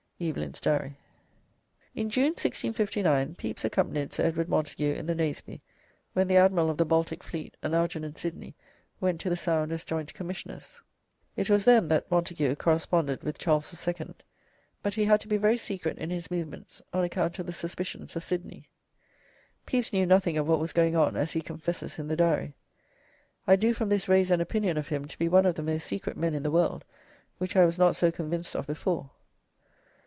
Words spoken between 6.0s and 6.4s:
when the